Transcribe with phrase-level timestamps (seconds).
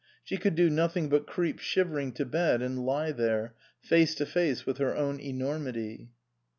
[0.23, 4.65] She could do nothing but creep shivering to bed and lie there, face to face
[4.65, 6.09] with her own enormity.